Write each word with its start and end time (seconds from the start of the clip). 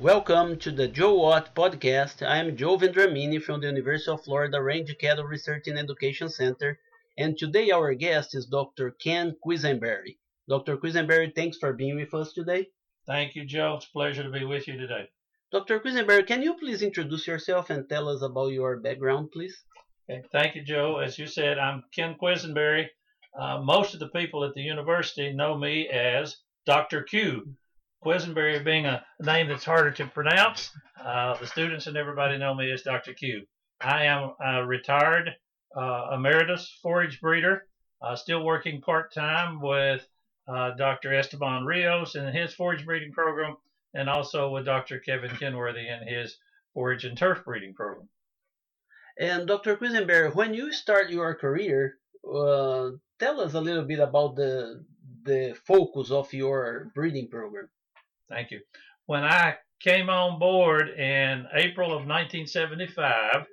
Welcome 0.00 0.58
to 0.58 0.72
the 0.72 0.88
Joe 0.88 1.14
What 1.14 1.54
podcast. 1.54 2.26
I 2.26 2.38
am 2.38 2.56
Joe 2.56 2.76
Vendramini 2.76 3.40
from 3.40 3.60
the 3.60 3.68
University 3.68 4.10
of 4.10 4.24
Florida 4.24 4.60
Range 4.60 4.92
Cattle 4.98 5.22
Research 5.22 5.68
and 5.68 5.78
Education 5.78 6.28
Center, 6.28 6.80
and 7.16 7.38
today 7.38 7.70
our 7.70 7.94
guest 7.94 8.34
is 8.34 8.46
Dr. 8.46 8.90
Ken 8.90 9.36
Quesenberry. 9.46 10.16
Dr. 10.48 10.78
Quesenberry, 10.78 11.32
thanks 11.32 11.58
for 11.58 11.72
being 11.72 11.94
with 11.94 12.12
us 12.12 12.32
today. 12.32 12.70
Thank 13.06 13.36
you, 13.36 13.44
Joe. 13.44 13.76
It's 13.76 13.86
a 13.86 13.92
pleasure 13.92 14.24
to 14.24 14.30
be 14.30 14.44
with 14.44 14.66
you 14.66 14.76
today. 14.76 15.10
Dr. 15.52 15.78
Quesenberry, 15.78 16.26
can 16.26 16.42
you 16.42 16.54
please 16.54 16.82
introduce 16.82 17.28
yourself 17.28 17.70
and 17.70 17.88
tell 17.88 18.08
us 18.08 18.20
about 18.20 18.48
your 18.48 18.80
background, 18.80 19.30
please? 19.32 19.56
Okay. 20.10 20.24
Thank 20.32 20.56
you, 20.56 20.64
Joe. 20.64 20.98
As 20.98 21.20
you 21.20 21.28
said, 21.28 21.60
I'm 21.60 21.84
Ken 21.94 22.16
Quesenberry. 22.20 22.88
Uh, 23.38 23.60
most 23.62 23.94
of 23.94 24.00
the 24.00 24.08
people 24.08 24.42
at 24.42 24.54
the 24.54 24.62
university 24.62 25.32
know 25.32 25.56
me 25.56 25.88
as 25.88 26.38
Dr. 26.66 27.04
Q. 27.04 27.54
Quesenberry 28.04 28.62
being 28.62 28.84
a 28.84 29.02
name 29.20 29.48
that's 29.48 29.64
harder 29.64 29.90
to 29.92 30.06
pronounce. 30.06 30.70
Uh, 31.02 31.36
the 31.38 31.46
students 31.46 31.86
and 31.86 31.96
everybody 31.96 32.36
know 32.36 32.54
me 32.54 32.70
as 32.70 32.82
Dr. 32.82 33.14
Q. 33.14 33.46
I 33.80 34.04
am 34.04 34.34
a 34.44 34.64
retired 34.66 35.30
uh, 35.74 36.10
emeritus 36.12 36.78
forage 36.82 37.20
breeder, 37.20 37.66
uh, 38.02 38.14
still 38.14 38.44
working 38.44 38.82
part 38.82 39.12
time 39.12 39.60
with 39.60 40.06
uh, 40.46 40.72
Dr. 40.72 41.14
Esteban 41.14 41.64
Rios 41.64 42.14
in 42.14 42.32
his 42.32 42.54
forage 42.54 42.84
breeding 42.84 43.12
program, 43.12 43.56
and 43.94 44.10
also 44.10 44.50
with 44.50 44.66
Dr. 44.66 44.98
Kevin 44.98 45.30
Kenworthy 45.36 45.88
in 45.88 46.06
his 46.06 46.36
forage 46.74 47.04
and 47.04 47.16
turf 47.16 47.42
breeding 47.44 47.72
program. 47.72 48.08
And 49.18 49.46
Dr. 49.48 49.76
Quesenberry, 49.76 50.34
when 50.34 50.52
you 50.52 50.72
start 50.72 51.08
your 51.08 51.34
career, 51.34 51.98
uh, 52.26 52.90
tell 53.18 53.40
us 53.40 53.54
a 53.54 53.60
little 53.60 53.84
bit 53.84 54.00
about 54.00 54.36
the 54.36 54.84
the 55.24 55.56
focus 55.64 56.10
of 56.10 56.32
your 56.34 56.90
breeding 56.94 57.28
program. 57.28 57.68
Thank 58.28 58.50
you. 58.50 58.60
When 59.06 59.24
I 59.24 59.56
came 59.80 60.08
on 60.08 60.38
board 60.38 60.88
in 60.88 61.46
April 61.54 61.88
of 61.88 62.06
1975, 62.06 63.46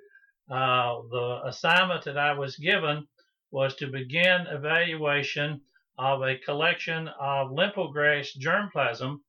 uh, 0.50 1.02
the 1.10 1.40
assignment 1.44 2.04
that 2.04 2.16
I 2.16 2.32
was 2.32 2.56
given 2.56 3.06
was 3.50 3.74
to 3.76 3.86
begin 3.86 4.46
evaluation 4.48 5.60
of 5.98 6.22
a 6.22 6.38
collection 6.38 7.08
of 7.20 7.52
limpograss 7.52 8.34
germplasm 8.36 9.20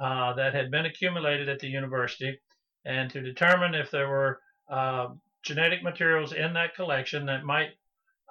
uh, 0.00 0.32
that 0.34 0.54
had 0.54 0.70
been 0.70 0.86
accumulated 0.86 1.48
at 1.48 1.60
the 1.60 1.68
university 1.68 2.38
and 2.84 3.10
to 3.10 3.20
determine 3.20 3.74
if 3.74 3.90
there 3.90 4.08
were 4.08 4.40
uh, 4.68 5.08
genetic 5.42 5.82
materials 5.82 6.32
in 6.32 6.52
that 6.54 6.74
collection 6.74 7.26
that 7.26 7.44
might 7.44 7.70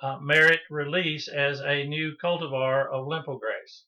uh, 0.02 0.18
merit 0.20 0.60
release 0.70 1.28
as 1.28 1.62
a 1.62 1.88
new 1.88 2.14
cultivar 2.22 2.88
of 2.90 3.08
limpograss. 3.08 3.84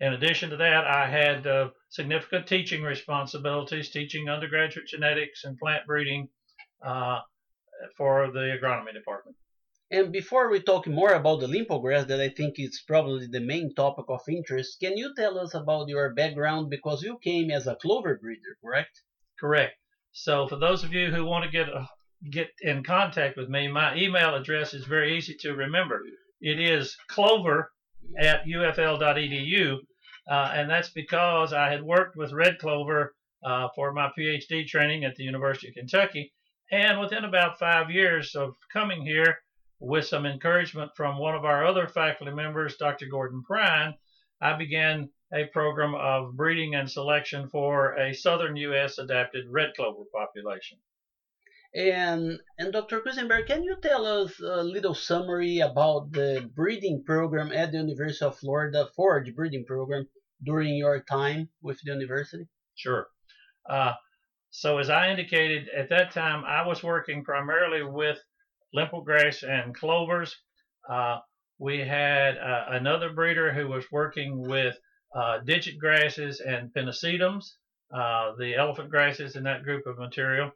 In 0.00 0.14
addition 0.14 0.48
to 0.50 0.56
that, 0.56 0.86
I 0.86 1.06
had 1.06 1.46
uh, 1.46 1.70
significant 1.90 2.46
teaching 2.46 2.82
responsibilities, 2.82 3.90
teaching 3.90 4.30
undergraduate 4.30 4.86
genetics 4.86 5.44
and 5.44 5.58
plant 5.58 5.86
breeding 5.86 6.28
uh, 6.82 7.20
for 7.96 8.30
the 8.32 8.58
agronomy 8.58 8.94
department. 8.94 9.36
And 9.92 10.12
before 10.12 10.48
we 10.48 10.60
talk 10.60 10.86
more 10.86 11.14
about 11.14 11.40
the 11.40 11.48
limpograss, 11.48 12.06
that 12.06 12.20
I 12.20 12.28
think 12.28 12.58
is 12.58 12.82
probably 12.86 13.26
the 13.26 13.40
main 13.40 13.74
topic 13.74 14.04
of 14.08 14.20
interest, 14.28 14.78
can 14.80 14.96
you 14.96 15.12
tell 15.16 15.38
us 15.38 15.52
about 15.52 15.88
your 15.88 16.14
background 16.14 16.70
because 16.70 17.02
you 17.02 17.18
came 17.18 17.50
as 17.50 17.66
a 17.66 17.74
clover 17.74 18.16
breeder, 18.16 18.56
correct? 18.62 19.02
Correct. 19.38 19.74
So 20.12 20.46
for 20.46 20.56
those 20.56 20.84
of 20.84 20.92
you 20.92 21.10
who 21.10 21.24
want 21.24 21.44
to 21.44 21.50
get 21.50 21.68
uh, 21.68 21.86
get 22.30 22.50
in 22.60 22.84
contact 22.84 23.36
with 23.36 23.48
me, 23.48 23.68
my 23.68 23.96
email 23.96 24.34
address 24.34 24.74
is 24.74 24.84
very 24.84 25.16
easy 25.16 25.34
to 25.40 25.54
remember. 25.54 26.02
It 26.40 26.60
is 26.60 26.96
clover 27.08 27.72
at 28.18 28.44
ufl.edu, 28.44 29.78
uh, 30.28 30.52
and 30.54 30.68
that's 30.68 30.90
because 30.90 31.52
I 31.52 31.70
had 31.70 31.82
worked 31.82 32.16
with 32.16 32.32
red 32.32 32.58
clover 32.58 33.14
uh, 33.44 33.68
for 33.74 33.92
my 33.92 34.10
PhD 34.18 34.66
training 34.66 35.04
at 35.04 35.14
the 35.16 35.24
University 35.24 35.68
of 35.68 35.74
Kentucky. 35.74 36.32
And 36.72 37.00
within 37.00 37.24
about 37.24 37.58
five 37.58 37.90
years 37.90 38.34
of 38.34 38.54
coming 38.72 39.04
here, 39.04 39.38
with 39.80 40.06
some 40.06 40.26
encouragement 40.26 40.90
from 40.94 41.18
one 41.18 41.34
of 41.34 41.44
our 41.44 41.64
other 41.64 41.88
faculty 41.88 42.32
members, 42.32 42.76
Dr. 42.76 43.06
Gordon 43.06 43.42
Prine, 43.48 43.94
I 44.40 44.52
began 44.52 45.08
a 45.32 45.46
program 45.46 45.94
of 45.94 46.36
breeding 46.36 46.74
and 46.74 46.90
selection 46.90 47.48
for 47.48 47.96
a 47.98 48.12
southern 48.12 48.56
U.S. 48.56 48.98
adapted 48.98 49.48
red 49.48 49.70
clover 49.74 50.04
population. 50.12 50.78
And 51.74 52.40
and 52.58 52.72
Dr. 52.72 53.00
Quesenberry, 53.00 53.46
can 53.46 53.62
you 53.62 53.76
tell 53.80 54.04
us 54.04 54.40
a 54.40 54.62
little 54.62 54.94
summary 54.94 55.60
about 55.60 56.10
the 56.10 56.50
breeding 56.54 57.04
program 57.04 57.52
at 57.52 57.70
the 57.70 57.78
University 57.78 58.24
of 58.24 58.38
Florida, 58.38 58.88
forage 58.96 59.32
breeding 59.36 59.64
program 59.64 60.08
during 60.42 60.74
your 60.74 61.00
time 61.02 61.48
with 61.62 61.78
the 61.80 61.92
university? 61.92 62.48
Sure. 62.74 63.06
Uh, 63.68 63.92
so 64.50 64.78
as 64.78 64.90
I 64.90 65.10
indicated 65.10 65.68
at 65.68 65.90
that 65.90 66.10
time, 66.10 66.44
I 66.44 66.66
was 66.66 66.82
working 66.82 67.22
primarily 67.22 67.84
with 67.84 68.18
limpograss 68.74 69.44
and 69.44 69.72
clovers. 69.72 70.34
Uh, 70.88 71.18
we 71.58 71.78
had 71.78 72.36
uh, 72.36 72.64
another 72.70 73.12
breeder 73.12 73.52
who 73.52 73.68
was 73.68 73.84
working 73.92 74.40
with 74.40 74.76
uh, 75.14 75.38
digit 75.38 75.78
grasses 75.78 76.40
and 76.40 76.72
pennisetums, 76.74 77.44
uh, 77.94 78.32
the 78.38 78.56
elephant 78.56 78.90
grasses 78.90 79.36
in 79.36 79.44
that 79.44 79.62
group 79.62 79.86
of 79.86 79.98
material. 79.98 80.50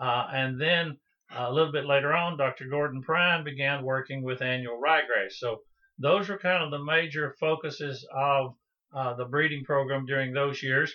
Uh, 0.00 0.26
and 0.32 0.60
then 0.60 0.96
uh, 1.34 1.46
a 1.48 1.52
little 1.52 1.72
bit 1.72 1.86
later 1.86 2.14
on, 2.14 2.36
Dr. 2.36 2.66
Gordon 2.68 3.02
Prine 3.02 3.44
began 3.44 3.84
working 3.84 4.22
with 4.22 4.42
annual 4.42 4.80
ryegrass. 4.80 5.32
So 5.32 5.60
those 5.98 6.28
were 6.28 6.38
kind 6.38 6.62
of 6.62 6.70
the 6.70 6.84
major 6.84 7.34
focuses 7.40 8.06
of 8.14 8.54
uh, 8.94 9.14
the 9.14 9.24
breeding 9.24 9.64
program 9.64 10.06
during 10.06 10.32
those 10.32 10.62
years. 10.62 10.94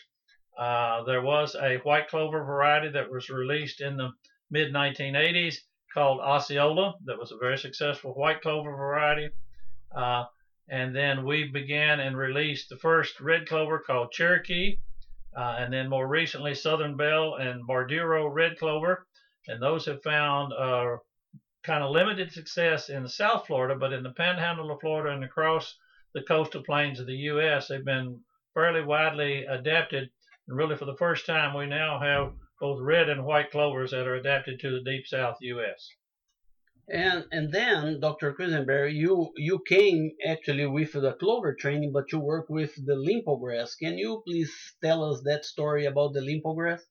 Uh, 0.58 1.04
there 1.04 1.22
was 1.22 1.56
a 1.56 1.78
white 1.78 2.08
clover 2.08 2.44
variety 2.44 2.90
that 2.90 3.12
was 3.12 3.30
released 3.30 3.82
in 3.82 3.98
the 3.98 4.10
mid 4.50 4.74
1980s 4.74 5.58
called 5.94 6.20
Osceola 6.20 6.96
that 7.06 7.20
was 7.20 7.32
a 7.32 7.38
very 7.38 7.58
successful 7.58 8.14
white 8.14 8.42
clover 8.42 8.76
variety. 8.76 9.30
Uh, 9.96 10.26
and 10.70 10.96
then 10.96 11.26
we 11.26 11.50
began 11.52 12.00
and 12.00 12.18
released 12.18 12.70
the 12.70 12.78
first 12.78 13.20
red 13.20 13.48
clover 13.48 13.80
called 13.80 14.12
Cherokee 14.12 14.78
uh, 15.36 15.56
and 15.60 15.74
then 15.74 15.90
more 15.90 16.08
recently 16.08 16.54
Southern 16.54 16.96
Belle 16.96 17.36
and 17.36 17.68
Barduro 17.68 18.28
red 18.32 18.58
clover, 18.58 19.06
and 19.48 19.62
those 19.62 19.86
have 19.86 20.02
found 20.04 20.54
uh, 20.54 20.98
kind 21.64 21.84
of 21.84 21.92
limited 21.92 22.32
success 22.32 22.90
in 22.90 23.08
South 23.08 23.48
Florida, 23.48 23.76
but 23.76 23.94
in 23.94 24.04
the 24.04 24.12
Panhandle 24.12 24.72
of 24.72 24.80
Florida 24.82 25.14
and 25.14 25.24
across 25.24 25.76
the 26.14 26.22
coastal 26.22 26.64
plains 26.64 27.00
of 27.00 27.08
the 27.08 27.16
U.S., 27.32 27.68
they've 27.68 27.84
been 27.84 28.20
fairly 28.54 28.82
widely 28.82 29.46
adapted. 29.46 30.10
And 30.48 30.58
really, 30.58 30.76
for 30.76 30.86
the 30.86 30.96
first 30.98 31.26
time, 31.26 31.54
we 31.54 31.66
now 31.66 32.00
have 32.00 32.34
both 32.60 32.80
red 32.82 33.10
and 33.10 33.24
white 33.24 33.50
clovers 33.52 33.92
that 33.92 34.08
are 34.08 34.16
adapted 34.16 34.60
to 34.60 34.72
the 34.72 34.82
deep 34.82 35.08
South 35.08 35.38
U.S. 35.42 35.90
And 36.90 37.26
and 37.32 37.52
then, 37.54 38.02
Dr. 38.02 38.34
Quesenberry, 38.34 38.94
you 38.94 39.32
you 39.38 39.60
came 39.60 40.12
actually 40.28 40.66
with 40.66 40.92
the 40.92 41.14
clover 41.14 41.54
training, 41.54 41.94
but 41.94 42.12
you 42.12 42.20
work 42.20 42.50
with 42.50 42.76
the 42.86 42.96
limpograss. 42.96 43.76
Can 43.76 43.98
you 43.98 44.22
please 44.26 44.54
tell 44.84 45.04
us 45.04 45.22
that 45.24 45.46
story 45.46 45.86
about 45.86 46.14
the 46.14 46.20
limpograsses? 46.20 46.84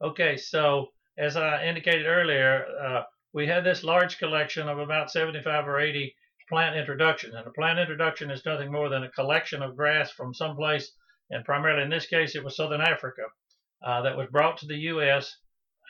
Okay, 0.00 0.38
so 0.38 0.92
as 1.18 1.36
I 1.36 1.64
indicated 1.64 2.06
earlier, 2.06 2.64
uh, 2.80 3.02
we 3.34 3.46
had 3.46 3.64
this 3.64 3.84
large 3.84 4.18
collection 4.18 4.66
of 4.66 4.78
about 4.78 5.10
75 5.10 5.68
or 5.68 5.78
80 5.78 6.14
plant 6.48 6.76
introductions, 6.76 7.34
and 7.34 7.46
a 7.46 7.50
plant 7.50 7.78
introduction 7.78 8.30
is 8.30 8.46
nothing 8.46 8.72
more 8.72 8.88
than 8.88 9.02
a 9.02 9.10
collection 9.10 9.62
of 9.62 9.76
grass 9.76 10.10
from 10.10 10.32
someplace, 10.32 10.92
and 11.30 11.44
primarily 11.44 11.82
in 11.82 11.90
this 11.90 12.06
case 12.06 12.34
it 12.34 12.44
was 12.44 12.56
Southern 12.56 12.80
Africa, 12.80 13.24
uh, 13.82 14.00
that 14.02 14.16
was 14.16 14.30
brought 14.30 14.56
to 14.58 14.66
the 14.66 14.78
U.S. 14.92 15.36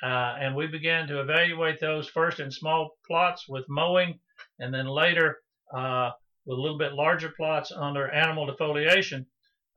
Uh, 0.03 0.36
and 0.41 0.54
we 0.54 0.66
began 0.66 1.09
to 1.09 1.20
evaluate 1.20 1.81
those 1.81 2.09
first 2.09 2.41
in 2.41 2.50
small 2.50 2.91
plots 3.06 3.48
with 3.48 3.64
mowing, 3.69 4.19
and 4.59 4.72
then 4.72 4.86
later 4.86 5.38
uh, 5.75 6.10
with 6.47 6.59
a 6.59 6.60
little 6.60 6.78
bit 6.78 6.92
larger 6.92 7.31
plots 7.36 7.72
under 7.72 8.08
animal 8.10 8.47
defoliation 8.47 9.26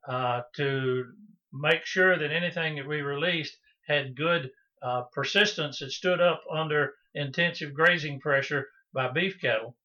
uh, 0.07 0.41
to 0.55 1.05
make 1.53 1.85
sure 1.85 2.17
that 2.17 2.31
anything 2.31 2.75
that 2.75 2.87
we 2.87 3.01
released 3.01 3.57
had 3.87 4.15
good 4.15 4.49
uh, 4.81 5.03
persistence. 5.13 5.81
It 5.81 5.91
stood 5.91 6.21
up 6.21 6.43
under 6.51 6.93
intensive 7.13 7.73
grazing 7.73 8.19
pressure 8.19 8.67
by 8.93 9.11
beef 9.11 9.39
cattle. 9.41 9.75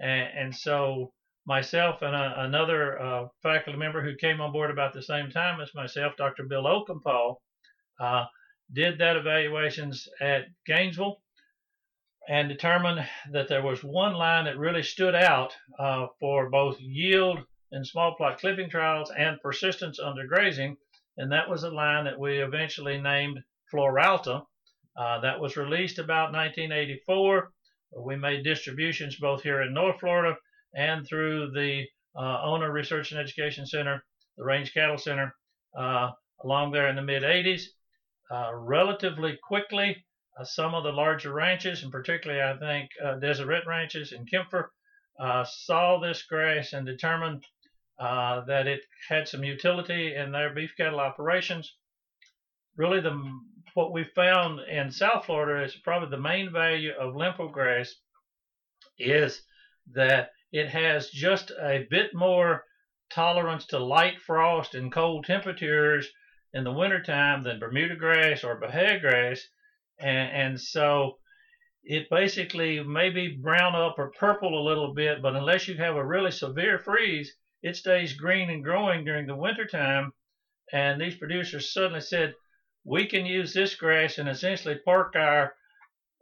And, 0.00 0.28
and 0.38 0.56
so 0.56 1.12
myself 1.46 2.02
and 2.02 2.14
a, 2.14 2.18
uh, 2.18 2.34
another 2.38 3.00
uh, 3.00 3.28
faculty 3.42 3.78
member 3.78 4.02
who 4.02 4.16
came 4.16 4.40
on 4.40 4.52
board 4.52 4.70
about 4.70 4.92
the 4.92 5.02
same 5.02 5.30
time 5.30 5.60
as 5.60 5.74
myself, 5.74 6.14
Dr. 6.16 6.44
Bill 6.44 6.64
Ocumpaugh, 6.64 7.36
did 8.72 8.98
that 8.98 9.16
evaluations 9.16 10.08
at 10.20 10.46
Gainesville 10.66 11.20
and 12.28 12.48
determined 12.48 13.06
that 13.32 13.48
there 13.48 13.62
was 13.62 13.82
one 13.82 14.14
line 14.14 14.44
that 14.44 14.58
really 14.58 14.82
stood 14.82 15.14
out 15.14 15.52
uh, 15.78 16.06
for 16.20 16.48
both 16.50 16.80
yield 16.80 17.38
in 17.72 17.84
small 17.84 18.14
plot 18.14 18.38
clipping 18.38 18.70
trials 18.70 19.10
and 19.16 19.40
persistence 19.40 19.98
under 19.98 20.26
grazing, 20.26 20.76
and 21.16 21.32
that 21.32 21.48
was 21.48 21.62
a 21.64 21.70
line 21.70 22.04
that 22.04 22.18
we 22.18 22.38
eventually 22.38 23.00
named 23.00 23.38
Floralta. 23.72 24.44
Uh, 24.96 25.20
that 25.20 25.40
was 25.40 25.56
released 25.56 25.98
about 25.98 26.32
1984. 26.32 27.52
We 27.96 28.16
made 28.16 28.44
distributions 28.44 29.16
both 29.16 29.42
here 29.42 29.62
in 29.62 29.72
North 29.72 30.00
Florida 30.00 30.36
and 30.74 31.06
through 31.06 31.50
the 31.52 31.84
uh, 32.16 32.42
Ona 32.44 32.70
Research 32.70 33.12
and 33.12 33.20
Education 33.20 33.66
Center, 33.66 34.04
the 34.36 34.44
Range 34.44 34.72
Cattle 34.72 34.98
Center, 34.98 35.34
uh, 35.76 36.10
along 36.44 36.72
there 36.72 36.88
in 36.88 36.96
the 36.96 37.02
mid 37.02 37.22
80s. 37.22 37.62
Uh, 38.30 38.54
relatively 38.54 39.36
quickly, 39.42 40.04
uh, 40.38 40.44
some 40.44 40.74
of 40.74 40.84
the 40.84 40.92
larger 40.92 41.32
ranches, 41.32 41.82
and 41.82 41.90
particularly 41.90 42.40
I 42.40 42.56
think 42.58 42.90
uh, 43.04 43.18
Deseret 43.18 43.66
ranches 43.66 44.12
in 44.12 44.24
Kempfer, 44.24 44.68
uh, 45.18 45.44
saw 45.44 45.98
this 45.98 46.22
grass 46.22 46.72
and 46.72 46.86
determined 46.86 47.44
uh, 47.98 48.42
that 48.46 48.66
it 48.68 48.80
had 49.08 49.26
some 49.26 49.42
utility 49.42 50.14
in 50.14 50.30
their 50.30 50.54
beef 50.54 50.72
cattle 50.76 51.00
operations. 51.00 51.74
Really, 52.76 53.00
the 53.00 53.20
what 53.74 53.92
we 53.92 54.04
found 54.04 54.60
in 54.60 54.90
South 54.90 55.26
Florida 55.26 55.64
is 55.64 55.74
probably 55.74 56.10
the 56.10 56.22
main 56.22 56.52
value 56.52 56.92
of 56.98 57.14
limpo 57.14 57.48
grass 57.48 57.94
is 58.98 59.42
that 59.92 60.30
it 60.52 60.68
has 60.68 61.10
just 61.10 61.50
a 61.60 61.86
bit 61.90 62.14
more 62.14 62.64
tolerance 63.10 63.66
to 63.66 63.78
light 63.78 64.20
frost 64.20 64.74
and 64.74 64.92
cold 64.92 65.24
temperatures 65.24 66.08
in 66.52 66.64
the 66.64 66.72
wintertime 66.72 67.42
than 67.42 67.60
Bermuda 67.60 67.96
grass 67.96 68.44
or 68.44 68.56
Bahia 68.56 68.98
grass. 68.98 69.40
And, 69.98 70.30
and 70.30 70.60
so 70.60 71.18
it 71.84 72.10
basically 72.10 72.82
may 72.82 73.10
be 73.10 73.36
brown 73.36 73.74
up 73.74 73.98
or 73.98 74.12
purple 74.18 74.58
a 74.58 74.66
little 74.68 74.94
bit, 74.94 75.22
but 75.22 75.36
unless 75.36 75.68
you 75.68 75.76
have 75.76 75.96
a 75.96 76.04
really 76.04 76.30
severe 76.30 76.78
freeze, 76.78 77.34
it 77.62 77.76
stays 77.76 78.14
green 78.14 78.50
and 78.50 78.64
growing 78.64 79.04
during 79.04 79.26
the 79.26 79.36
wintertime. 79.36 80.12
And 80.72 81.00
these 81.00 81.16
producers 81.16 81.72
suddenly 81.72 82.00
said, 82.00 82.34
we 82.84 83.06
can 83.06 83.26
use 83.26 83.52
this 83.52 83.74
grass 83.74 84.18
and 84.18 84.28
essentially 84.28 84.76
park 84.84 85.14
our 85.16 85.54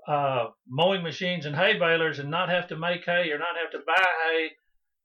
uh, 0.06 0.48
mowing 0.66 1.02
machines 1.02 1.46
and 1.46 1.54
hay 1.54 1.78
balers 1.78 2.18
and 2.18 2.30
not 2.30 2.48
have 2.48 2.66
to 2.68 2.76
make 2.76 3.04
hay 3.04 3.30
or 3.30 3.38
not 3.38 3.56
have 3.60 3.70
to 3.70 3.86
buy 3.86 4.06
hay 4.24 4.50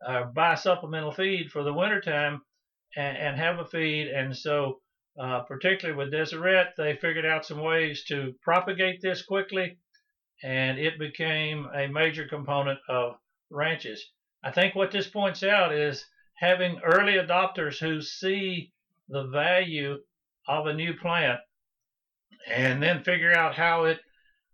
or 0.07 0.25
buy 0.33 0.55
supplemental 0.55 1.11
feed 1.11 1.51
for 1.51 1.63
the 1.63 1.73
wintertime 1.73 2.41
and, 2.95 3.17
and 3.17 3.37
have 3.37 3.59
a 3.59 3.65
feed. 3.65 4.07
And 4.07 4.35
so, 4.35 4.79
uh, 5.19 5.41
particularly 5.41 5.97
with 5.97 6.11
Deseret, 6.11 6.73
they 6.77 6.95
figured 6.95 7.25
out 7.25 7.45
some 7.45 7.61
ways 7.61 8.03
to 8.05 8.33
propagate 8.41 9.01
this 9.01 9.21
quickly 9.23 9.77
and 10.43 10.77
it 10.77 10.99
became 10.99 11.67
a 11.73 11.87
major 11.87 12.27
component 12.27 12.79
of 12.89 13.15
ranches. 13.49 14.11
I 14.43 14.51
think 14.51 14.75
what 14.75 14.91
this 14.91 15.07
points 15.07 15.43
out 15.43 15.73
is 15.73 16.05
having 16.35 16.81
early 16.83 17.13
adopters 17.13 17.79
who 17.79 18.01
see 18.01 18.73
the 19.07 19.27
value 19.27 19.99
of 20.47 20.65
a 20.67 20.73
new 20.73 20.95
plant 20.95 21.39
and 22.47 22.83
then 22.83 23.03
figure 23.03 23.33
out 23.33 23.55
how 23.55 23.85
it 23.85 23.99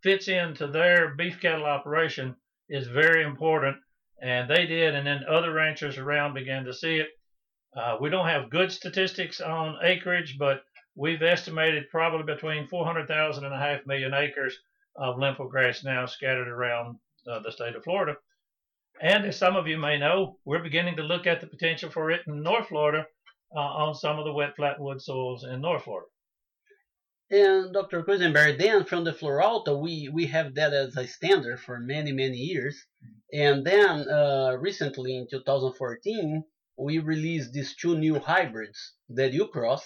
fits 0.03 0.27
into 0.27 0.67
their 0.67 1.15
beef 1.15 1.41
cattle 1.41 1.65
operation 1.65 2.35
is 2.69 2.87
very 2.87 3.23
important. 3.23 3.77
And 4.21 4.49
they 4.49 4.65
did, 4.65 4.95
and 4.95 5.07
then 5.07 5.23
other 5.29 5.53
ranchers 5.53 5.97
around 5.97 6.33
began 6.33 6.65
to 6.65 6.73
see 6.73 6.97
it. 6.97 7.07
Uh, 7.75 7.97
we 8.01 8.09
don't 8.09 8.27
have 8.27 8.49
good 8.49 8.71
statistics 8.71 9.41
on 9.41 9.77
acreage, 9.83 10.37
but 10.37 10.63
we've 10.95 11.21
estimated 11.21 11.89
probably 11.89 12.33
between 12.33 12.67
400,000 12.67 13.45
and 13.45 13.53
a 13.53 13.57
half 13.57 13.85
million 13.85 14.13
acres 14.13 14.57
of 14.95 15.17
limpo 15.17 15.47
grass 15.47 15.83
now 15.83 16.05
scattered 16.05 16.47
around 16.47 16.97
uh, 17.27 17.39
the 17.39 17.51
state 17.51 17.75
of 17.75 17.83
Florida. 17.83 18.17
And 19.01 19.25
as 19.25 19.37
some 19.37 19.55
of 19.55 19.67
you 19.67 19.77
may 19.77 19.97
know, 19.97 20.39
we're 20.45 20.63
beginning 20.63 20.97
to 20.97 21.03
look 21.03 21.25
at 21.25 21.39
the 21.39 21.47
potential 21.47 21.89
for 21.89 22.11
it 22.11 22.21
in 22.27 22.43
North 22.43 22.67
Florida 22.67 23.05
uh, 23.55 23.59
on 23.59 23.95
some 23.95 24.19
of 24.19 24.25
the 24.25 24.33
wet 24.33 24.55
flatwood 24.57 25.01
soils 25.01 25.43
in 25.43 25.61
North 25.61 25.83
Florida. 25.83 26.07
And 27.31 27.71
Dr. 27.71 28.03
Quesenberry, 28.03 28.57
then 28.57 28.85
from 28.85 29.03
the 29.03 29.13
Floralta, 29.13 29.79
we, 29.79 30.09
we 30.11 30.25
have 30.27 30.55
that 30.55 30.73
as 30.73 30.97
a 30.97 31.07
standard 31.07 31.59
for 31.59 31.79
many, 31.79 32.11
many 32.11 32.37
years. 32.37 32.83
And 33.31 33.63
then 33.63 34.09
uh, 34.09 34.57
recently 34.59 35.15
in 35.15 35.27
2014, 35.29 36.43
we 36.79 36.99
released 36.99 37.51
these 37.51 37.75
two 37.75 37.97
new 37.97 38.19
hybrids 38.19 38.93
that 39.09 39.33
you 39.33 39.47
cross. 39.47 39.85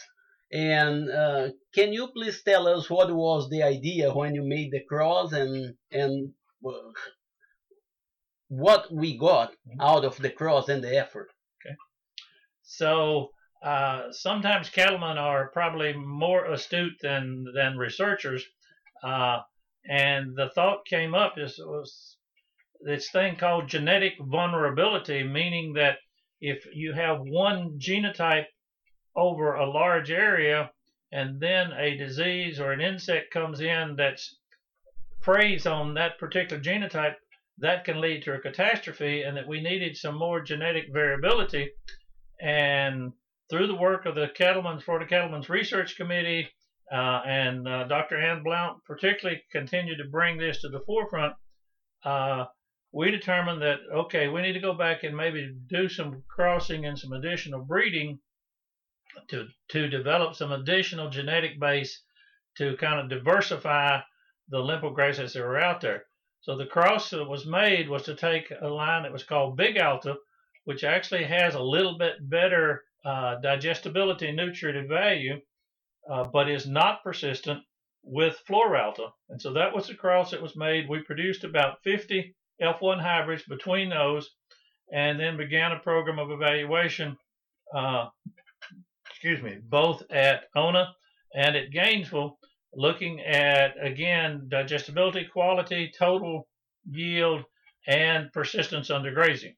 And 0.51 1.10
uh, 1.10 1.50
can 1.74 1.92
you 1.92 2.07
please 2.07 2.44
tell 2.44 2.68
us 2.68 2.90
what 2.90 3.12
was 3.13 3.50
the 3.50 3.63
idea 3.63 4.13
when 4.13 4.36
you 4.36 4.44
made 4.44 4.72
the 4.72 4.84
cross 4.88 5.34
and 5.34 5.75
and 5.92 6.34
uh, 6.66 6.72
what 8.50 8.94
we 8.94 9.18
got 9.18 9.51
mm-hmm. 9.51 9.81
out 9.81 10.06
of 10.06 10.18
the 10.18 10.30
cross 10.30 10.69
and 10.69 10.84
the 10.84 10.95
effort? 10.95 11.30
Okay. 11.66 11.75
So 12.62 13.31
uh, 13.63 14.12
sometimes 14.12 14.69
cattlemen 14.69 15.18
are 15.18 15.50
probably 15.50 15.94
more 15.94 16.45
astute 16.45 16.98
than 17.01 17.45
than 17.56 17.78
researchers, 17.78 18.45
uh, 19.04 19.40
and 19.90 20.36
the 20.36 20.51
thought 20.54 20.86
came 20.86 21.16
up 21.16 21.34
is 21.38 21.57
was 21.57 22.18
this 22.81 23.10
thing 23.10 23.38
called 23.38 23.69
genetic 23.69 24.13
vulnerability, 24.19 25.24
meaning 25.24 25.74
that 25.74 25.98
if 26.44 26.66
you 26.74 26.92
have 26.92 27.22
one 27.22 27.80
genotype 27.80 28.48
over 29.16 29.56
a 29.56 29.69
large 29.69 30.12
area, 30.12 30.69
and 31.13 31.40
then 31.40 31.72
a 31.72 31.95
disease 31.95 32.60
or 32.60 32.74
an 32.74 32.81
insect 32.81 33.31
comes 33.31 33.62
in 33.62 33.95
that 33.95 34.19
preys 35.22 35.66
on 35.66 35.94
that 35.94 36.18
particular 36.18 36.62
genotype, 36.62 37.16
that 37.60 37.86
can 37.86 38.01
lead 38.01 38.24
to 38.24 38.34
a 38.34 38.40
catastrophe, 38.40 39.22
and 39.22 39.38
that 39.38 39.48
we 39.48 39.62
needed 39.62 39.95
some 39.95 40.16
more 40.16 40.42
genetic 40.42 40.86
variability. 40.92 41.72
And 42.42 43.13
through 43.50 43.68
the 43.68 43.75
work 43.75 44.06
of 44.06 44.16
the 44.16 44.28
Cattlemen's 44.36 44.84
Florida 44.84 45.07
Cattlemen's 45.07 45.48
Research 45.48 45.95
Committee 45.95 46.50
uh, 46.92 47.22
and 47.25 47.66
uh, 47.66 47.86
Dr. 47.86 48.19
Ann 48.19 48.44
Blount 48.44 48.84
particularly 48.86 49.42
continued 49.50 50.00
to 50.00 50.10
bring 50.10 50.38
this 50.38 50.60
to 50.62 50.68
the 50.68 50.81
forefront, 50.86 51.36
uh, 52.04 52.45
we 52.94 53.10
determined 53.10 53.62
that 53.63 53.80
okay, 53.92 54.28
we 54.28 54.42
need 54.42 54.54
to 54.54 54.60
go 54.60 54.74
back 54.74 55.04
and 55.04 55.18
maybe 55.18 55.54
do 55.68 55.90
some 55.90 56.24
crossing 56.28 56.86
and 56.86 56.98
some 56.98 57.12
additional 57.12 57.66
breeding 57.66 58.19
to 59.30 59.48
to 59.69 59.90
develop 59.90 60.36
some 60.36 60.51
additional 60.51 61.10
genetic 61.10 61.60
base 61.60 62.04
to 62.57 62.78
kind 62.78 63.00
of 63.00 63.10
diversify 63.10 64.00
the 64.50 64.60
limpo 64.60 64.92
grasses 64.92 65.34
that 65.34 65.42
were 65.42 65.60
out 65.60 65.81
there. 65.81 66.06
So 66.42 66.56
the 66.56 66.68
cross 66.68 67.10
that 67.10 67.25
was 67.25 67.48
made 67.48 67.90
was 67.90 68.04
to 68.04 68.16
take 68.16 68.51
a 68.62 68.68
line 68.68 69.04
that 69.04 69.12
was 69.12 69.24
called 69.24 69.57
Bigalta, 69.57 70.16
which 70.66 70.84
actually 70.84 71.24
has 71.24 71.56
a 71.56 71.63
little 71.63 71.98
bit 71.98 72.30
better 72.30 72.84
uh, 73.04 73.36
digestibility 73.42 74.28
and 74.28 74.38
nutritive 74.38 74.88
value, 74.88 75.42
uh, 76.07 76.25
but 76.25 76.50
is 76.50 76.68
not 76.68 77.04
persistent 77.04 77.63
with 78.04 78.40
Floralta. 78.48 79.10
And 79.30 79.42
so 79.42 79.54
that 79.54 79.74
was 79.74 79.88
the 79.88 79.95
cross 79.95 80.31
that 80.31 80.42
was 80.42 80.56
made. 80.56 80.88
We 80.88 81.00
produced 81.00 81.44
about 81.44 81.81
50 81.84 82.36
F1 82.61 83.01
hybrids 83.01 83.44
between 83.44 83.89
those 83.89 84.29
and 84.91 85.19
then 85.19 85.38
began 85.38 85.71
a 85.71 85.79
program 85.79 86.19
of 86.19 86.31
evaluation, 86.31 87.17
uh, 87.75 88.07
excuse 89.09 89.41
me, 89.41 89.57
both 89.63 90.03
at 90.11 90.44
Ona 90.55 90.94
and 91.33 91.55
at 91.55 91.71
Gainesville, 91.71 92.38
looking 92.75 93.21
at, 93.21 93.73
again, 93.81 94.47
digestibility, 94.49 95.25
quality, 95.25 95.92
total 95.97 96.47
yield, 96.89 97.44
and 97.87 98.31
persistence 98.31 98.89
under 98.89 99.13
grazing. 99.13 99.56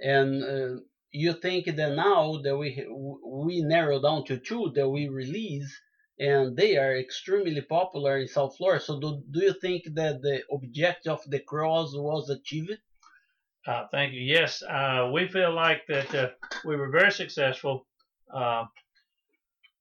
And 0.00 0.44
uh, 0.44 0.80
you 1.10 1.32
think 1.34 1.66
that 1.66 1.94
now 1.94 2.40
that 2.42 2.56
we 2.56 2.86
we 3.24 3.62
narrow 3.62 4.00
down 4.00 4.24
to 4.26 4.38
two 4.38 4.72
that 4.74 4.88
we 4.88 5.08
release 5.08 5.70
and 6.20 6.54
they 6.54 6.76
are 6.76 6.98
extremely 6.98 7.62
popular 7.62 8.18
in 8.18 8.28
South 8.28 8.54
Florida. 8.56 8.84
So 8.84 9.00
do, 9.00 9.22
do 9.30 9.40
you 9.40 9.54
think 9.54 9.84
that 9.94 10.20
the 10.20 10.42
objective 10.52 11.12
of 11.12 11.20
the 11.26 11.40
cross 11.40 11.94
was 11.94 12.28
achieved? 12.28 12.76
Uh, 13.66 13.86
thank 13.90 14.12
you. 14.12 14.20
Yes, 14.20 14.62
uh, 14.62 15.10
we 15.12 15.28
feel 15.28 15.54
like 15.54 15.82
that 15.88 16.14
uh, 16.14 16.28
we 16.66 16.76
were 16.76 16.90
very 16.90 17.10
successful. 17.10 17.86
Uh, 18.32 18.64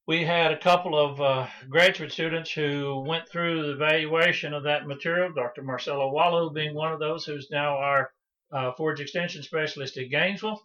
we 0.07 0.23
had 0.23 0.51
a 0.51 0.57
couple 0.57 0.97
of 0.97 1.19
uh, 1.19 1.47
graduate 1.69 2.13
students 2.13 2.51
who 2.51 3.03
went 3.05 3.27
through 3.27 3.63
the 3.63 3.73
evaluation 3.73 4.53
of 4.53 4.63
that 4.63 4.87
material. 4.87 5.33
Dr. 5.33 5.61
Marcelo 5.61 6.11
Wallau 6.11 6.53
being 6.53 6.73
one 6.73 6.93
of 6.93 6.99
those, 6.99 7.25
who's 7.25 7.49
now 7.51 7.77
our 7.77 8.11
uh, 8.53 8.71
forage 8.77 9.01
extension 9.01 9.43
specialist 9.43 9.97
at 9.97 10.09
Gainesville 10.09 10.61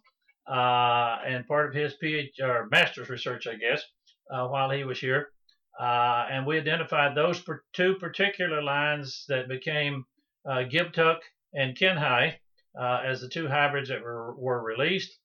and 0.47 1.45
part 1.47 1.67
of 1.67 1.75
his 1.75 1.95
PhD 2.01 2.29
or 2.41 2.69
master's 2.71 3.09
research, 3.09 3.45
I 3.45 3.55
guess, 3.55 3.83
while 4.29 4.71
he 4.71 4.85
was 4.85 4.99
here. 4.99 5.31
Uh, 5.79 6.27
and 6.31 6.45
we 6.45 6.57
identified 6.57 7.15
those 7.15 7.39
per 7.39 7.61
two 7.73 7.95
particular 7.95 8.61
lines 8.61 9.25
that 9.27 9.49
became 9.49 10.05
uh, 10.45 10.63
Gibtuck 10.69 11.19
and 11.53 11.77
Kenhy 11.77 12.35
uh, 12.79 13.01
as 13.05 13.21
the 13.21 13.29
two 13.29 13.47
hybrids 13.47 13.89
that 13.89 14.01
were, 14.01 14.35
were 14.35 14.63
released. 14.63 15.17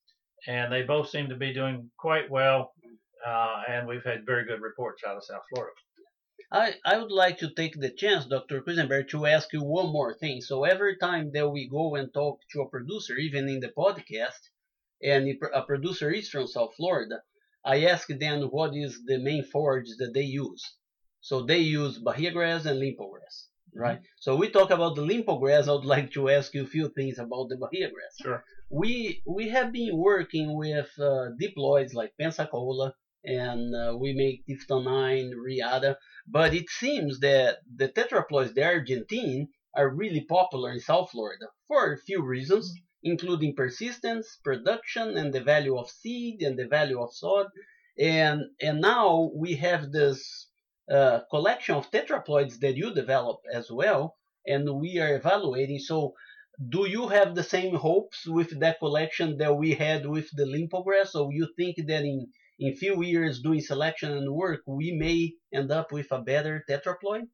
And 0.47 0.73
they 0.73 0.83
both 0.83 1.11
seem 1.11 1.29
to 1.29 1.37
be 1.37 1.53
doing 1.53 1.91
quite 1.99 2.31
well. 2.31 2.73
Uh, 3.27 3.63
and 3.69 3.87
we've 3.87 4.05
had 4.05 4.27
very 4.27 4.45
good 4.45 4.63
reports 4.63 5.03
out 5.07 5.17
of 5.17 5.25
South 5.25 5.43
Florida. 5.53 5.75
I, 6.53 6.75
I 6.85 6.99
would 6.99 7.13
like 7.13 7.39
to 7.39 7.51
take 7.55 7.79
the 7.79 7.91
chance, 7.91 8.27
Dr. 8.27 8.61
Quesenberry, 8.63 9.09
to 9.11 9.27
ask 9.27 9.53
you 9.53 9.63
one 9.63 9.93
more 9.93 10.15
thing. 10.15 10.41
So 10.41 10.65
every 10.65 10.97
time 10.97 11.31
that 11.33 11.49
we 11.49 11.69
go 11.69 11.95
and 11.95 12.13
talk 12.13 12.41
to 12.53 12.63
a 12.63 12.69
producer, 12.69 13.15
even 13.15 13.49
in 13.49 13.61
the 13.61 13.69
podcast, 13.69 14.49
and 15.03 15.29
a 15.55 15.63
producer 15.63 16.11
is 16.11 16.29
from 16.29 16.49
South 16.49 16.75
Florida, 16.75 17.23
I 17.65 17.85
ask 17.85 18.09
them 18.09 18.43
what 18.51 18.75
is 18.75 19.01
the 19.05 19.19
main 19.19 19.45
forage 19.45 19.89
that 19.99 20.13
they 20.15 20.23
use. 20.23 20.63
So 21.21 21.43
they 21.45 21.59
use 21.59 21.99
Bahia 21.99 22.31
grass 22.31 22.65
and 22.65 22.79
limpo 22.81 23.11
grass, 23.11 23.49
right? 23.75 23.99
Mm-hmm. 23.99 24.21
So 24.21 24.37
we 24.37 24.49
talk 24.49 24.71
about 24.71 24.97
the 24.97 25.03
limpo 25.03 25.39
grass. 25.39 25.69
I 25.69 25.73
would 25.73 25.85
like 25.85 26.11
to 26.13 26.31
ask 26.31 26.55
you 26.55 26.63
a 26.63 26.67
few 26.67 26.89
things 26.89 27.19
about 27.19 27.49
the 27.49 27.57
Bahia 27.57 27.91
grass. 27.91 28.15
Sure. 28.23 28.43
We 28.71 29.21
we 29.27 29.49
have 29.49 29.73
been 29.73 29.97
working 29.97 30.57
with 30.57 30.89
uh, 30.99 31.31
diploids 31.41 31.93
like 31.93 32.13
Pensacola, 32.19 32.93
and 33.25 33.75
uh, 33.75 33.95
we 33.99 34.13
make 34.15 34.45
tiftanine, 34.47 35.33
Riata. 35.37 35.97
But 36.27 36.55
it 36.55 36.71
seems 36.71 37.19
that 37.21 37.59
the 37.77 37.89
tetraploids, 37.89 38.55
the 38.55 38.65
Argentine, 38.65 39.49
are 39.75 39.89
really 39.89 40.25
popular 40.29 40.73
in 40.73 40.81
South 40.81 41.11
Florida 41.11 41.47
for 41.69 41.93
a 41.93 41.99
few 41.99 42.23
reasons, 42.23 42.73
including 43.03 43.55
persistence, 43.55 44.39
production, 44.45 45.17
and 45.17 45.33
the 45.33 45.41
value 45.41 45.77
of 45.77 45.91
seed 45.91 46.43
and 46.43 46.59
the 46.59 46.67
value 46.67 47.01
of 47.01 47.15
sod. 47.15 47.47
And 47.99 48.43
and 48.61 48.81
now 48.81 49.31
we 49.35 49.55
have 49.57 49.93
this 49.93 50.49
uh, 50.91 51.21
collection 51.31 51.75
of 51.77 51.91
tetraploids 51.91 52.59
that 52.61 52.77
you 52.77 52.93
develop 52.95 53.41
as 53.53 53.71
well, 53.71 54.17
and 54.47 54.69
we 54.81 54.99
are 54.99 55.15
evaluating. 55.17 55.79
So, 55.79 56.15
do 56.69 56.89
you 56.89 57.09
have 57.09 57.35
the 57.35 57.43
same 57.43 57.75
hopes 57.75 58.27
with 58.27 58.59
that 58.61 58.79
collection 58.79 59.39
that 59.39 59.55
we 59.57 59.75
had 59.75 60.07
with 60.07 60.29
the 60.33 60.47
Limpograss? 60.47 61.13
So 61.13 61.31
you 61.31 61.49
think 61.57 61.77
that 61.87 62.03
in 62.03 62.29
in 62.61 62.75
few 62.75 63.03
years 63.03 63.41
doing 63.41 63.61
selection 63.61 64.13
and 64.13 64.31
work, 64.31 64.61
we 64.67 64.93
may 64.93 65.33
end 65.53 65.73
up 65.73 65.91
with 65.93 66.09
a 66.13 66.21
better 66.21 66.63
tetraploid? 66.69 67.27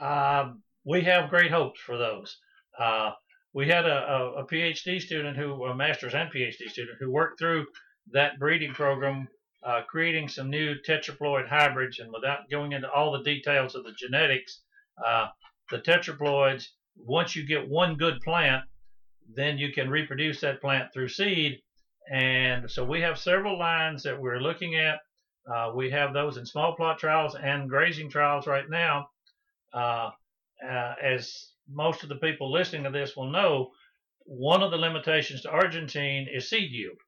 Um, 0.00 0.62
we 0.84 1.02
have 1.02 1.30
great 1.30 1.50
hopes 1.50 1.80
for 1.80 1.98
those. 1.98 2.38
Uh, 2.78 3.12
we 3.56 3.66
had 3.66 3.86
a, 3.86 4.12
a, 4.12 4.32
a, 4.42 4.46
PhD 4.46 5.00
student 5.00 5.34
who, 5.34 5.64
a 5.64 5.74
master's 5.74 6.12
and 6.12 6.30
PhD 6.30 6.68
student, 6.68 6.98
who 7.00 7.10
worked 7.10 7.38
through 7.38 7.64
that 8.12 8.38
breeding 8.38 8.74
program, 8.74 9.26
uh, 9.64 9.80
creating 9.88 10.28
some 10.28 10.50
new 10.50 10.74
tetraploid 10.86 11.48
hybrids. 11.48 11.98
And 11.98 12.12
without 12.12 12.50
going 12.50 12.72
into 12.72 12.90
all 12.90 13.12
the 13.12 13.22
details 13.22 13.74
of 13.74 13.84
the 13.84 13.94
genetics, 13.98 14.60
uh, 15.02 15.28
the 15.70 15.78
tetraploids, 15.78 16.66
once 16.98 17.34
you 17.34 17.46
get 17.46 17.66
one 17.66 17.96
good 17.96 18.20
plant, 18.20 18.62
then 19.34 19.56
you 19.56 19.72
can 19.72 19.88
reproduce 19.88 20.38
that 20.42 20.60
plant 20.60 20.92
through 20.92 21.08
seed. 21.08 21.58
And 22.12 22.70
so 22.70 22.84
we 22.84 23.00
have 23.00 23.18
several 23.18 23.58
lines 23.58 24.02
that 24.02 24.20
we're 24.20 24.38
looking 24.38 24.74
at. 24.74 24.98
Uh, 25.50 25.72
we 25.74 25.90
have 25.92 26.12
those 26.12 26.36
in 26.36 26.44
small 26.44 26.76
plot 26.76 26.98
trials 26.98 27.34
and 27.42 27.70
grazing 27.70 28.10
trials 28.10 28.46
right 28.46 28.68
now. 28.68 29.08
Uh, 29.72 30.10
uh, 30.62 30.94
as 31.02 31.52
most 31.68 32.02
of 32.02 32.08
the 32.08 32.16
people 32.16 32.52
listening 32.52 32.84
to 32.84 32.90
this 32.90 33.16
will 33.16 33.30
know, 33.30 33.70
one 34.24 34.62
of 34.62 34.70
the 34.70 34.76
limitations 34.76 35.42
to 35.42 35.50
Argentine 35.50 36.26
is 36.32 36.48
seed 36.50 36.70
yield. 36.70 36.98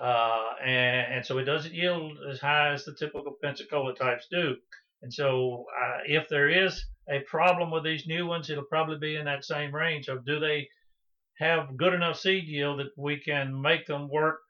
Uh, 0.00 0.52
and, 0.62 1.14
and, 1.14 1.26
so 1.26 1.38
it 1.38 1.44
doesn't 1.44 1.74
yield 1.74 2.18
as 2.30 2.38
high 2.38 2.72
as 2.72 2.84
the 2.84 2.94
typical 2.94 3.34
Pensacola 3.42 3.94
types 3.94 4.26
do. 4.30 4.54
And 5.02 5.12
so 5.12 5.64
uh, 5.80 6.00
if 6.06 6.28
there 6.28 6.50
is 6.50 6.84
a 7.08 7.20
problem 7.20 7.70
with 7.70 7.82
these 7.82 8.06
new 8.06 8.26
ones, 8.26 8.50
it'll 8.50 8.64
probably 8.64 8.98
be 8.98 9.16
in 9.16 9.24
that 9.24 9.44
same 9.44 9.74
range 9.74 10.08
of 10.08 10.26
do 10.26 10.38
they 10.38 10.68
have 11.38 11.76
good 11.78 11.94
enough 11.94 12.18
seed 12.18 12.44
yield 12.44 12.80
that 12.80 12.92
we 12.96 13.16
can 13.18 13.58
make 13.58 13.86
them 13.86 14.08
work 14.10 14.40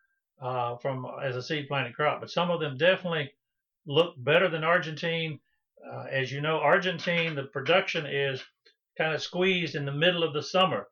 uh, 0.42 0.76
from 0.78 1.06
as 1.22 1.36
a 1.36 1.42
seed 1.42 1.68
planted 1.68 1.94
crop. 1.94 2.20
But 2.20 2.30
some 2.30 2.50
of 2.50 2.60
them 2.60 2.76
definitely 2.76 3.30
look 3.86 4.14
better 4.18 4.48
than 4.48 4.64
Argentine 4.64 5.38
uh, 5.84 6.06
as 6.10 6.32
you 6.32 6.40
know, 6.40 6.58
Argentine, 6.58 7.34
the 7.34 7.44
production 7.44 8.06
is 8.06 8.42
kind 8.98 9.14
of 9.14 9.22
squeezed 9.22 9.74
in 9.74 9.84
the 9.84 9.92
middle 9.92 10.22
of 10.22 10.32
the 10.32 10.42
summer. 10.42 10.88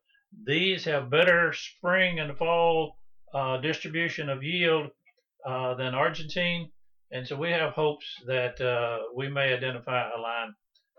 These 0.46 0.84
have 0.84 1.10
better 1.10 1.52
spring 1.52 2.20
and 2.20 2.36
fall 2.36 2.96
uh, 3.32 3.58
distribution 3.58 4.28
of 4.28 4.42
yield 4.42 4.90
uh, 5.46 5.74
than 5.74 5.94
Argentine. 5.94 6.70
And 7.12 7.26
so 7.26 7.36
we 7.36 7.50
have 7.50 7.72
hopes 7.72 8.06
that 8.26 8.60
uh, 8.60 8.98
we 9.14 9.28
may 9.28 9.54
identify 9.54 10.10
a 10.10 10.20
line 10.20 10.54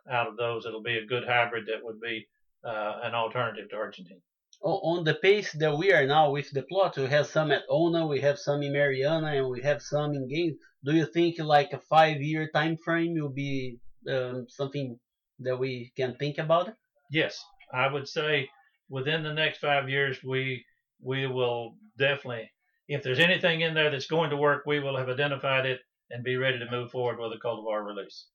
out 0.10 0.28
of 0.28 0.38
those 0.38 0.64
that'll 0.64 0.84
be 0.84 0.98
a 0.98 1.06
good 1.06 1.26
hybrid 1.26 1.66
that 1.66 1.84
would 1.84 2.00
be 2.00 2.28
uh, 2.64 3.00
an 3.04 3.14
alternative 3.14 3.70
to 3.70 3.76
Argentine 3.76 4.22
on 4.62 5.04
the 5.04 5.14
pace 5.16 5.52
that 5.54 5.78
we 5.78 5.92
are 5.94 6.08
now 6.08 6.32
with 6.32 6.50
the 6.52 6.64
plot, 6.64 6.98
we 6.98 7.06
have 7.06 7.28
some 7.28 7.52
at 7.52 7.64
Ona, 7.70 8.08
we 8.08 8.22
have 8.22 8.40
some 8.40 8.64
in 8.64 8.74
Marianna, 8.74 9.28
and 9.28 9.50
we 9.50 9.62
have 9.62 9.82
some 9.82 10.14
in 10.14 10.28
Gaines. 10.28 10.58
Do 10.84 10.96
you 10.96 11.06
think 11.06 11.40
like 11.40 11.72
a 11.74 11.80
five-year 11.90 12.50
time 12.54 12.78
frame 12.78 13.14
will 13.16 13.30
be 13.30 13.80
um, 14.10 14.46
something 14.50 15.00
that 15.40 15.58
we 15.58 15.92
can 15.96 16.16
think 16.16 16.38
about? 16.38 16.70
Yes, 17.12 17.44
I 17.74 17.88
would 17.88 18.08
say 18.08 18.50
within 18.90 19.24
the 19.24 19.34
next 19.34 19.60
five 19.60 19.90
years, 19.90 20.24
we 20.24 20.66
we 21.02 21.28
will 21.28 21.76
definitely, 21.98 22.52
if 22.88 23.04
there's 23.04 23.20
anything 23.20 23.62
in 23.62 23.74
there 23.74 23.90
that's 23.90 24.08
going 24.08 24.30
to 24.30 24.38
work, 24.38 24.64
we 24.66 24.80
will 24.80 24.98
have 24.98 25.10
identified 25.10 25.66
it 25.66 25.82
and 26.10 26.24
be 26.24 26.38
ready 26.38 26.60
to 26.60 26.70
move 26.72 26.92
forward 26.92 27.20
with 27.20 27.34
a 27.34 27.38
cultivar 27.38 27.86
release. 27.86 28.28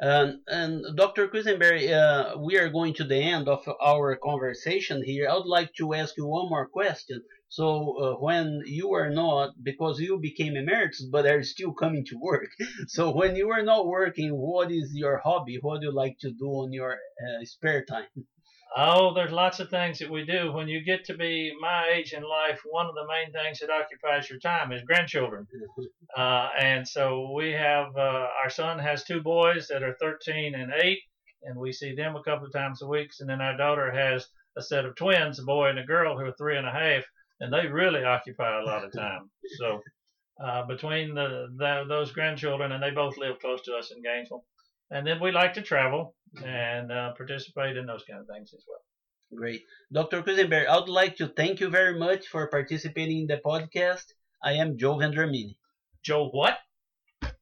Um, 0.00 0.42
and 0.46 0.84
Dr. 0.96 1.26
Quesenberry, 1.26 1.90
uh, 1.92 2.38
we 2.38 2.56
are 2.56 2.68
going 2.68 2.94
to 2.94 3.04
the 3.04 3.16
end 3.16 3.48
of 3.48 3.68
our 3.80 4.14
conversation 4.16 5.02
here. 5.02 5.28
I 5.28 5.34
would 5.34 5.46
like 5.46 5.74
to 5.74 5.92
ask 5.92 6.16
you 6.16 6.26
one 6.26 6.48
more 6.48 6.68
question. 6.68 7.22
So, 7.48 7.64
uh, 7.98 8.14
when 8.20 8.62
you 8.66 8.92
are 8.94 9.10
not, 9.10 9.54
because 9.62 9.98
you 9.98 10.18
became 10.20 10.54
emeritus, 10.54 11.04
but 11.10 11.26
are 11.26 11.42
still 11.42 11.72
coming 11.72 12.04
to 12.06 12.18
work. 12.20 12.50
so, 12.86 13.10
when 13.10 13.34
you 13.34 13.50
are 13.50 13.62
not 13.62 13.86
working, 13.86 14.30
what 14.30 14.70
is 14.70 14.92
your 14.94 15.18
hobby? 15.18 15.58
What 15.60 15.80
do 15.80 15.86
you 15.86 15.92
like 15.92 16.18
to 16.20 16.30
do 16.30 16.46
on 16.46 16.72
your 16.72 16.92
uh, 16.92 17.44
spare 17.44 17.84
time? 17.84 18.06
Oh, 18.76 19.14
there's 19.14 19.32
lots 19.32 19.60
of 19.60 19.70
things 19.70 19.98
that 19.98 20.10
we 20.10 20.24
do. 20.24 20.52
When 20.52 20.68
you 20.68 20.84
get 20.84 21.04
to 21.06 21.14
be 21.16 21.52
my 21.60 21.88
age 21.88 22.12
in 22.12 22.22
life, 22.22 22.60
one 22.64 22.86
of 22.86 22.94
the 22.94 23.06
main 23.06 23.32
things 23.32 23.60
that 23.60 23.70
occupies 23.70 24.28
your 24.28 24.38
time 24.38 24.72
is 24.72 24.82
grandchildren. 24.82 25.46
Uh, 26.16 26.48
and 26.58 26.88
so 26.88 27.30
we 27.32 27.50
have, 27.50 27.94
uh, 27.94 28.26
our 28.42 28.48
son 28.48 28.78
has 28.78 29.04
two 29.04 29.20
boys 29.20 29.68
that 29.68 29.82
are 29.82 29.94
13 30.00 30.54
and 30.54 30.72
8, 30.72 30.98
and 31.42 31.56
we 31.56 31.70
see 31.70 31.94
them 31.94 32.16
a 32.16 32.22
couple 32.22 32.46
of 32.46 32.52
times 32.52 32.80
a 32.80 32.86
week. 32.86 33.10
And 33.20 33.28
then 33.28 33.42
our 33.42 33.56
daughter 33.56 33.92
has 33.92 34.26
a 34.56 34.62
set 34.62 34.86
of 34.86 34.96
twins, 34.96 35.38
a 35.38 35.44
boy 35.44 35.68
and 35.68 35.78
a 35.78 35.84
girl, 35.84 36.18
who 36.18 36.24
are 36.24 36.32
three 36.32 36.56
and 36.56 36.66
a 36.66 36.72
half, 36.72 37.04
and 37.40 37.52
they 37.52 37.66
really 37.66 38.04
occupy 38.04 38.58
a 38.58 38.64
lot 38.64 38.84
of 38.84 38.92
time. 38.96 39.30
So 39.58 39.82
uh, 40.42 40.64
between 40.66 41.14
the, 41.14 41.48
the, 41.56 41.84
those 41.88 42.10
grandchildren, 42.10 42.72
and 42.72 42.82
they 42.82 42.90
both 42.90 43.18
live 43.18 43.38
close 43.38 43.62
to 43.62 43.74
us 43.74 43.92
in 43.94 44.02
Gainesville. 44.02 44.44
And 44.90 45.06
then 45.06 45.20
we 45.20 45.32
like 45.32 45.54
to 45.54 45.62
travel 45.62 46.14
and 46.44 46.90
uh, 46.90 47.12
participate 47.14 47.76
in 47.76 47.86
those 47.86 48.04
kind 48.04 48.20
of 48.20 48.26
things 48.26 48.52
as 48.54 48.64
well. 48.66 48.80
Great. 49.34 49.62
Dr. 49.92 50.22
Quesenberry, 50.22 50.66
I 50.66 50.78
would 50.78 50.88
like 50.88 51.16
to 51.16 51.28
thank 51.28 51.60
you 51.60 51.68
very 51.68 51.98
much 51.98 52.26
for 52.28 52.48
participating 52.48 53.20
in 53.20 53.26
the 53.26 53.40
podcast. 53.44 54.04
I 54.42 54.54
am 54.54 54.78
Joe 54.78 54.96
Vendramini. 54.96 55.56
Joe 56.02 56.28
what? 56.30 56.56